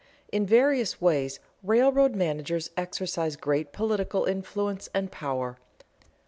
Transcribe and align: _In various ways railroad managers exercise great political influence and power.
_In 0.33 0.47
various 0.47 0.99
ways 0.99 1.39
railroad 1.61 2.15
managers 2.15 2.71
exercise 2.75 3.35
great 3.35 3.71
political 3.71 4.25
influence 4.25 4.89
and 4.95 5.11
power. 5.11 5.59